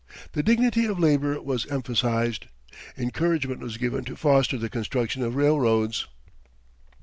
The 0.31 0.41
dignity 0.41 0.85
of 0.87 0.97
labour 0.97 1.39
was 1.43 1.67
emphasized. 1.67 2.47
Encouragement 2.97 3.59
was 3.61 3.77
given 3.77 4.03
to 4.05 4.15
foster 4.15 4.57
the 4.57 4.67
construction 4.67 5.21
of 5.21 5.35
railroads. 5.35 6.07